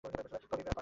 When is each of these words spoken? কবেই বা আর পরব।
কবেই 0.03 0.23
বা 0.23 0.37
আর 0.37 0.43
পরব। 0.49 0.71